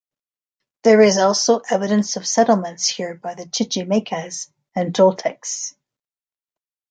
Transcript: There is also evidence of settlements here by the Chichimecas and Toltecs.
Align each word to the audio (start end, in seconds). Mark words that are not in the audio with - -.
There 0.81 0.99
is 1.01 1.19
also 1.19 1.59
evidence 1.69 2.15
of 2.15 2.25
settlements 2.27 2.87
here 2.87 3.13
by 3.13 3.35
the 3.35 3.43
Chichimecas 3.45 4.49
and 4.75 4.95
Toltecs. 4.95 5.75